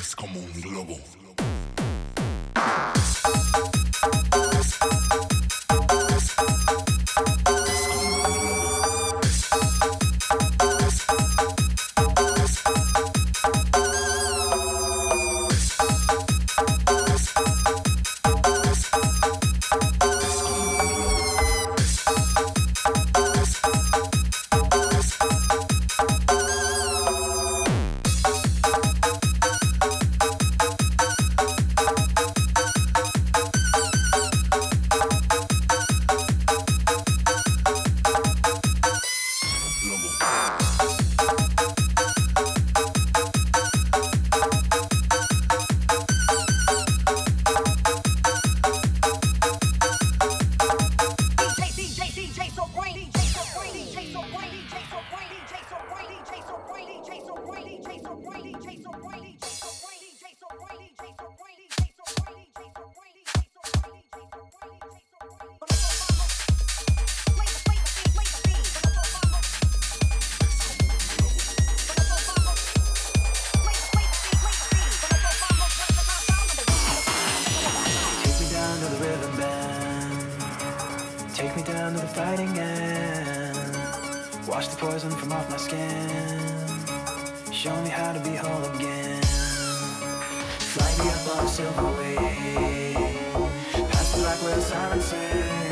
[0.00, 0.98] es como un globo.
[84.50, 86.10] Wash the poison from off my skin.
[87.52, 89.22] Show me how to be whole again.
[90.72, 92.96] Fly me up on a silver wave.
[93.90, 95.69] Past the black where sirens sing.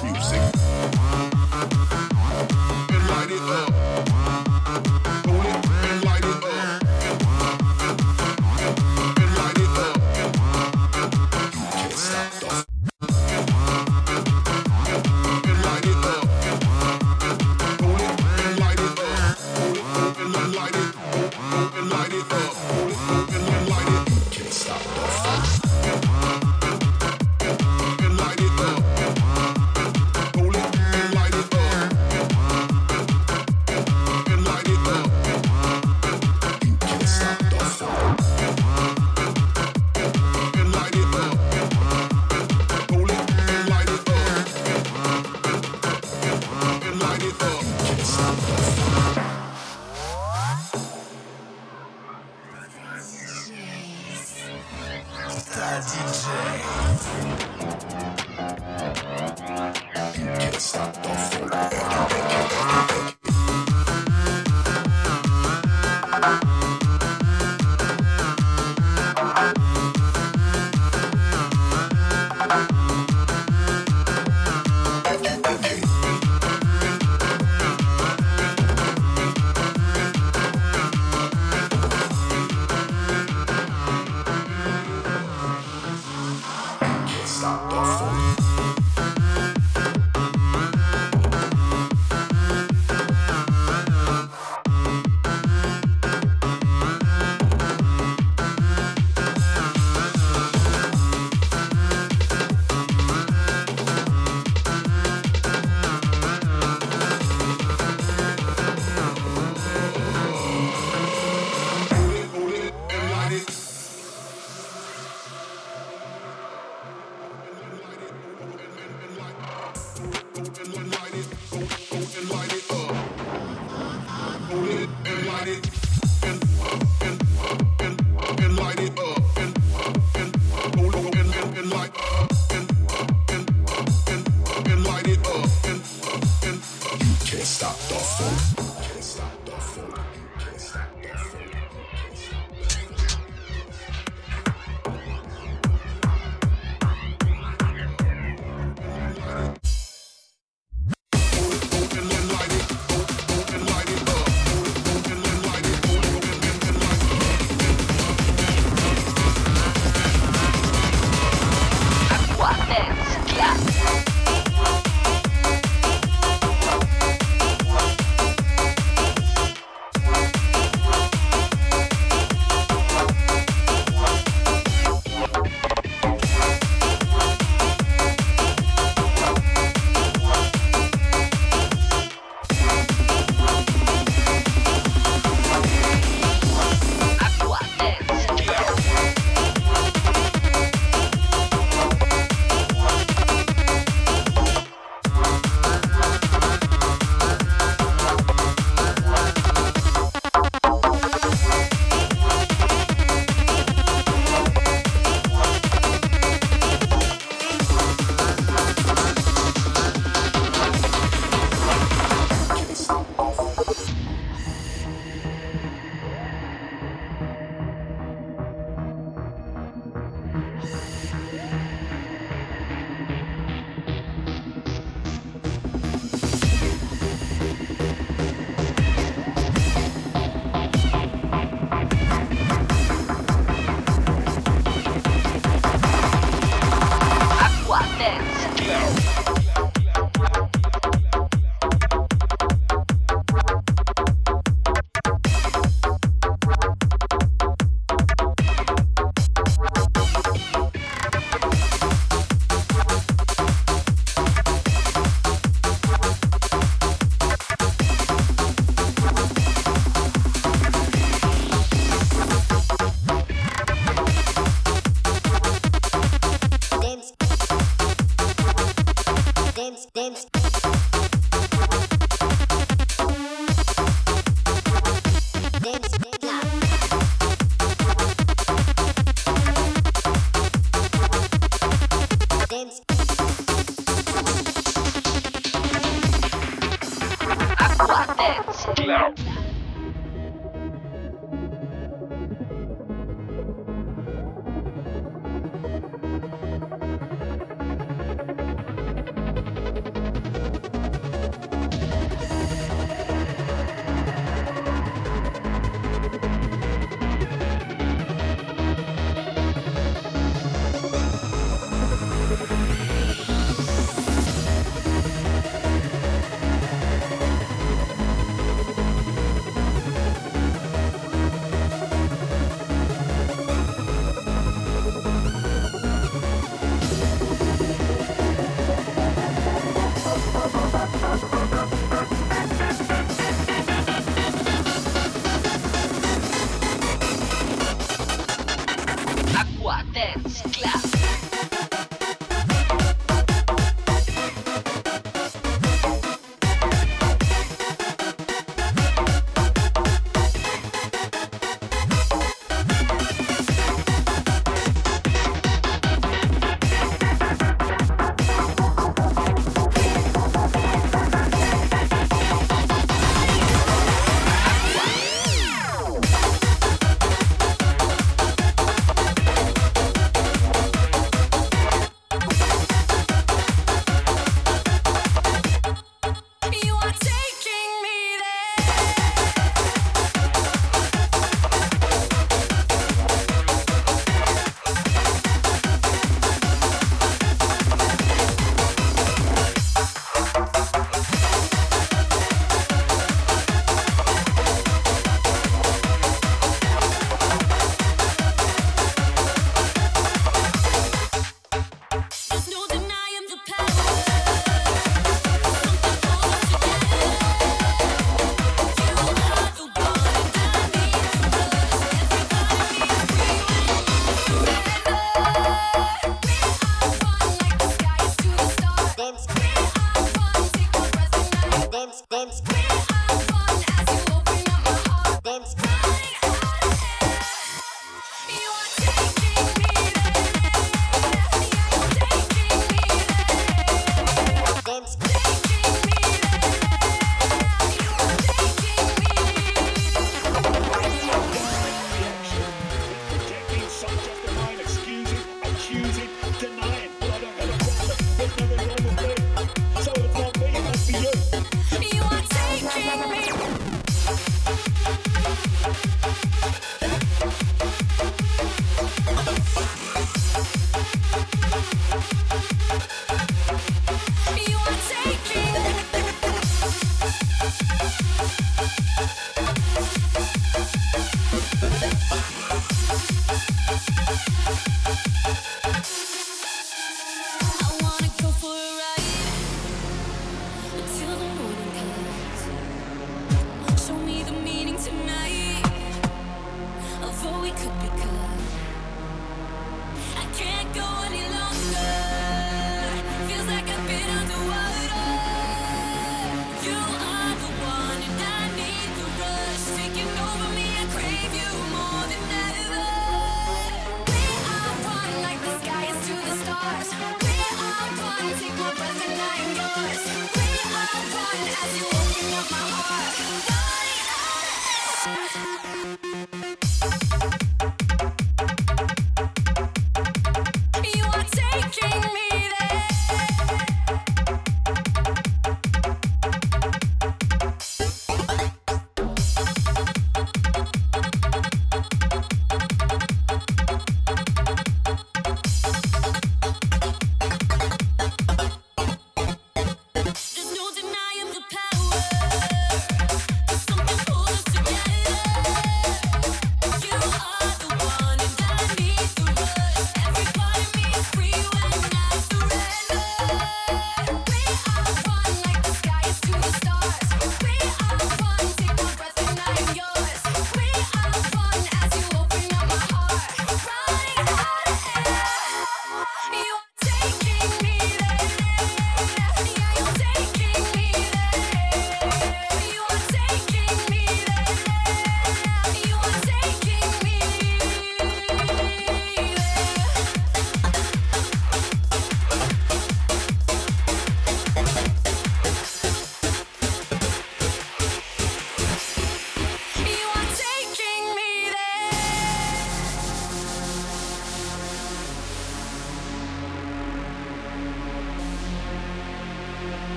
[0.00, 1.01] music.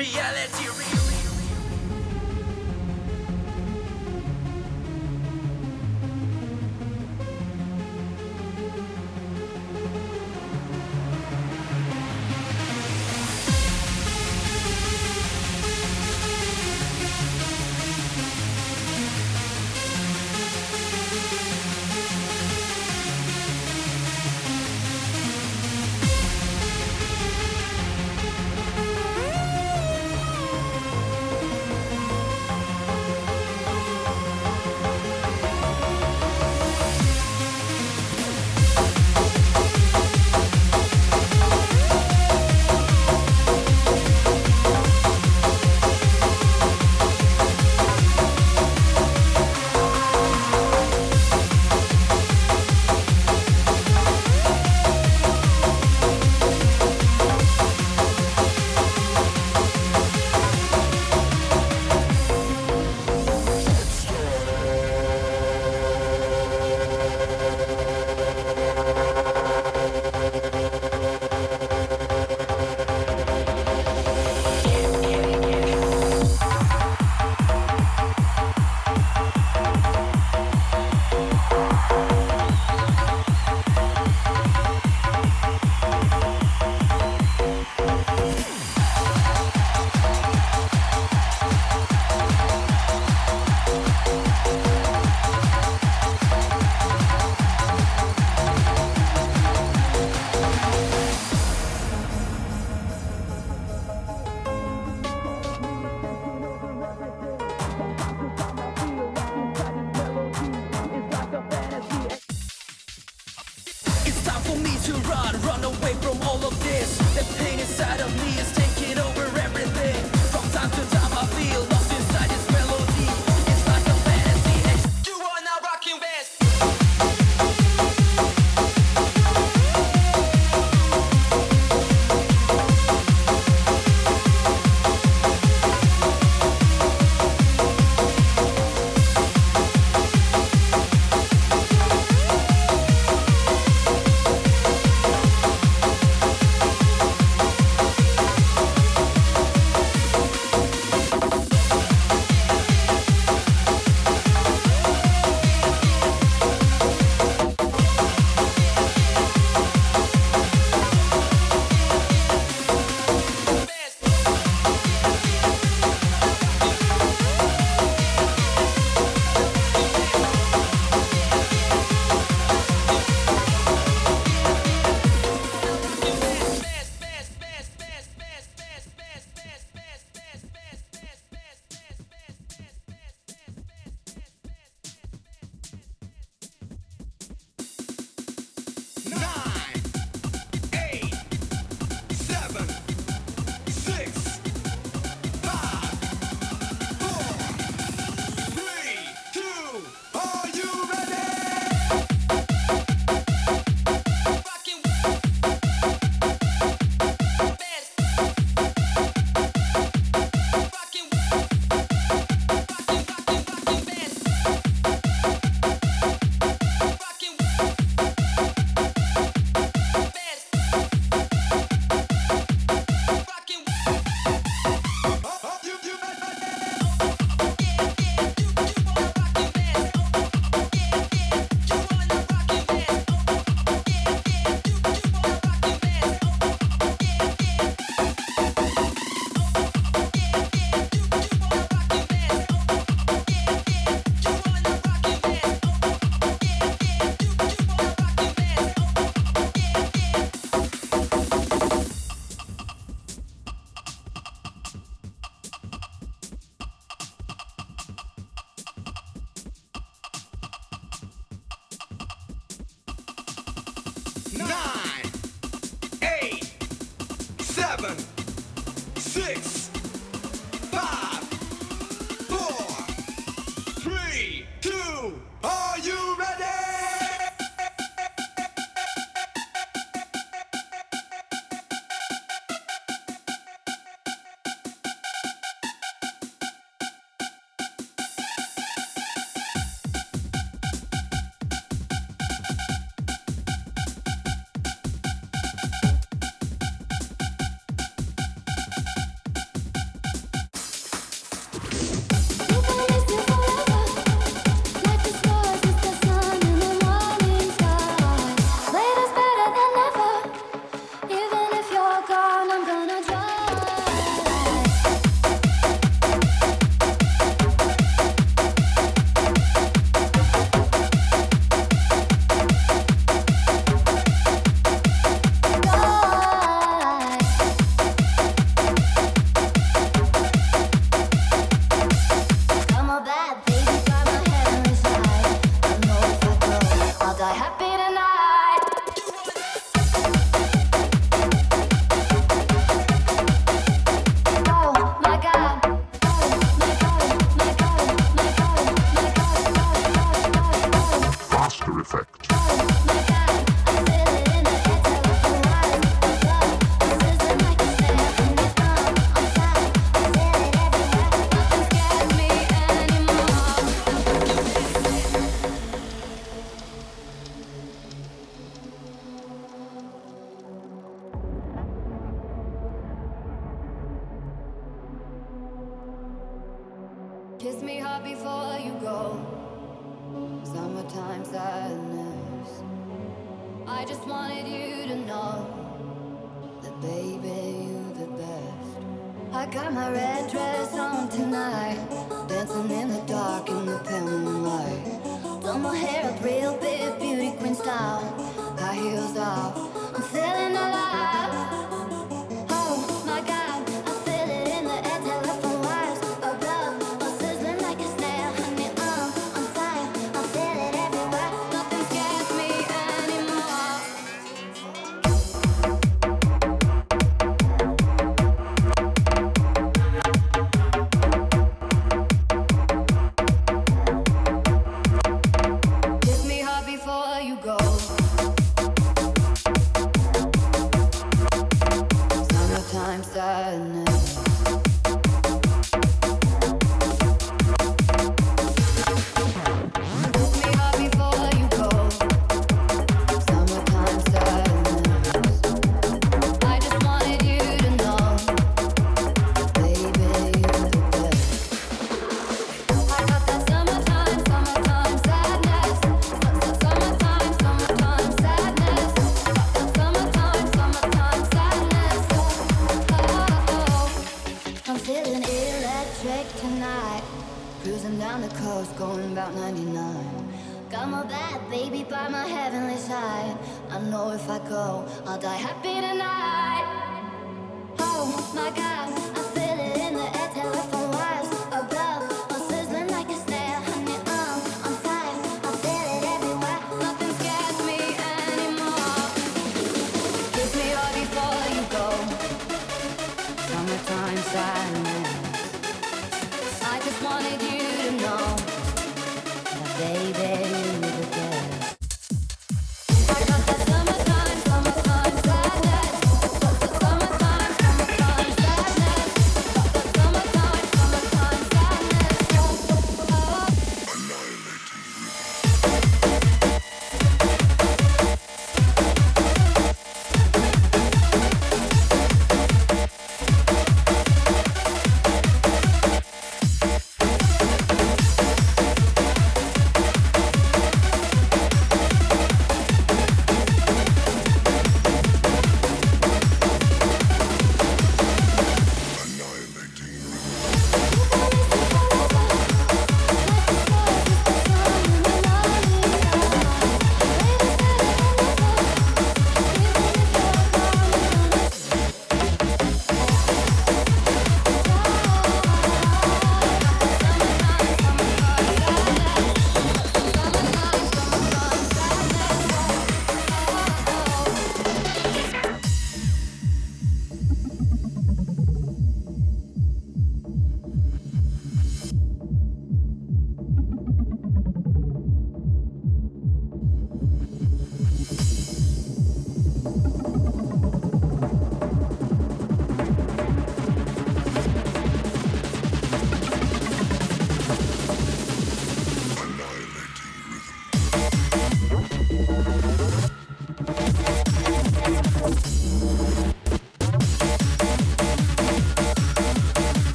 [0.00, 0.69] Reality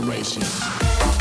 [0.00, 1.17] generation.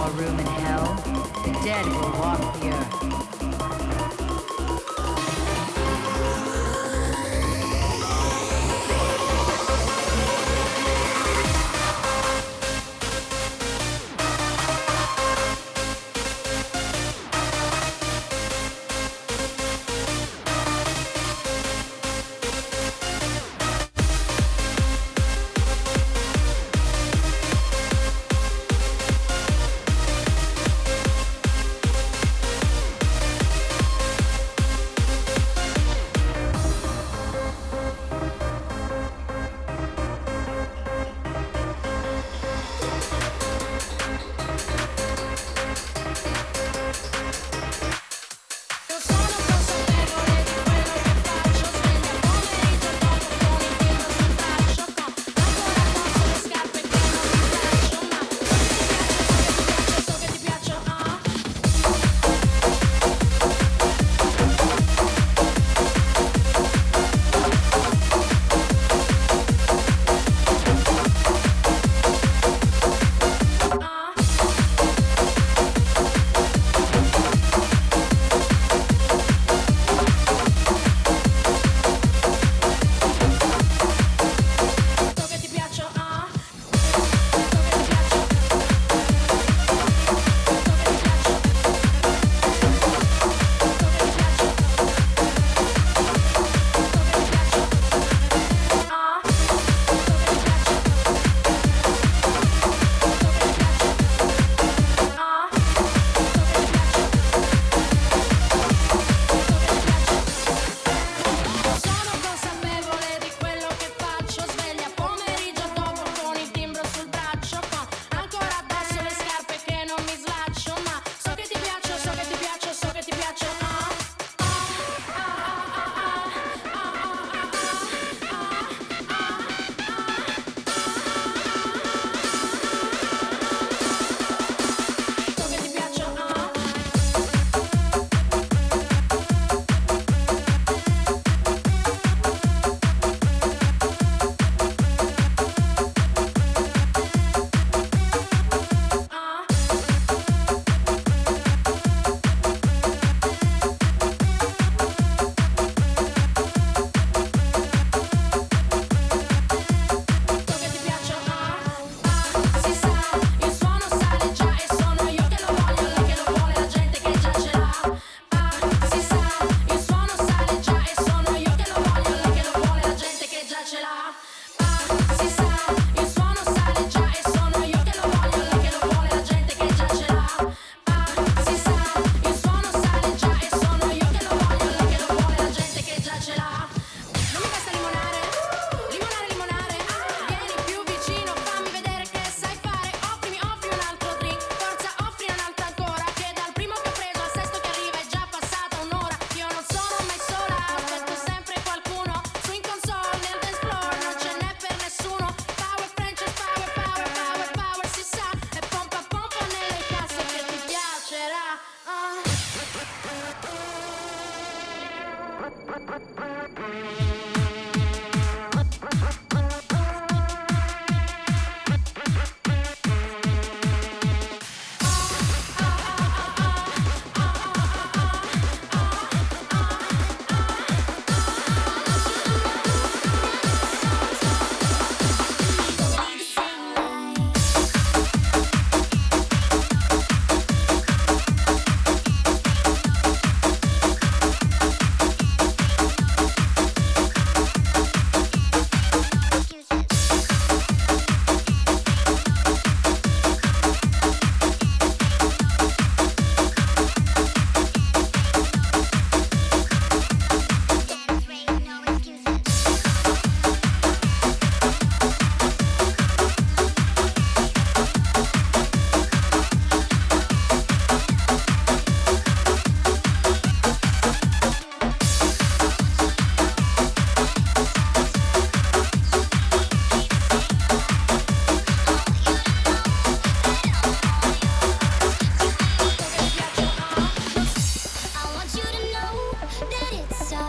[0.00, 0.94] More room in hell,
[1.44, 2.49] the dead will walk.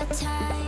[0.09, 0.60] time.